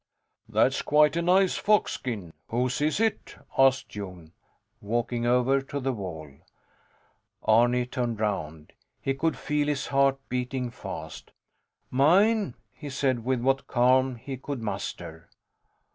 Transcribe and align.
That's 0.49 0.81
quite 0.81 1.15
a 1.15 1.21
nice 1.21 1.57
fox 1.57 1.91
skin. 1.91 2.33
Whose 2.47 2.81
is 2.81 2.99
it? 2.99 3.35
asked 3.55 3.89
Jon, 3.89 4.31
walking 4.81 5.27
over 5.27 5.61
to 5.61 5.79
the 5.79 5.93
wall. 5.93 6.27
Arni 7.43 7.85
turned 7.85 8.19
round. 8.19 8.73
He 8.99 9.13
could 9.13 9.37
feel 9.37 9.67
his 9.67 9.85
heart 9.89 10.17
beating 10.27 10.71
fast. 10.71 11.29
Mine, 11.91 12.55
he 12.73 12.89
said, 12.89 13.23
with 13.23 13.41
what 13.41 13.67
calm 13.67 14.15
he 14.15 14.37
could 14.37 14.59
muster. 14.63 15.29